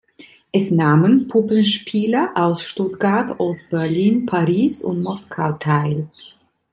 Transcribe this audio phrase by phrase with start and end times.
[0.51, 6.07] Es nahmen Puppenspieler aus Stuttgart, Ost-Berlin, Paris und Moskau teil.